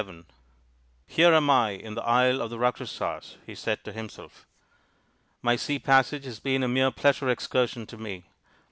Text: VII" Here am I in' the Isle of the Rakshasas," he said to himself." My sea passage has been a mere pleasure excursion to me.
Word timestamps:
VII" 0.03 0.23
Here 1.05 1.31
am 1.31 1.51
I 1.51 1.73
in' 1.73 1.93
the 1.93 2.01
Isle 2.01 2.41
of 2.41 2.49
the 2.49 2.57
Rakshasas," 2.57 3.37
he 3.45 3.53
said 3.53 3.83
to 3.83 3.91
himself." 3.93 4.47
My 5.43 5.55
sea 5.55 5.77
passage 5.77 6.25
has 6.25 6.39
been 6.39 6.63
a 6.63 6.67
mere 6.67 6.89
pleasure 6.89 7.29
excursion 7.29 7.85
to 7.85 7.97
me. 7.97 8.25